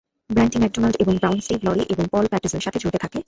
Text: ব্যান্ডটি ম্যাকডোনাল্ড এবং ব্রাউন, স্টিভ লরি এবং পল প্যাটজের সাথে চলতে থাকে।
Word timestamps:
ব্যান্ডটি 0.29 0.57
ম্যাকডোনাল্ড 0.59 0.95
এবং 0.99 1.13
ব্রাউন, 1.17 1.39
স্টিভ 1.41 1.59
লরি 1.63 1.83
এবং 1.93 2.03
পল 2.11 2.25
প্যাটজের 2.31 2.63
সাথে 2.65 2.79
চলতে 2.79 2.97
থাকে। 2.97 3.17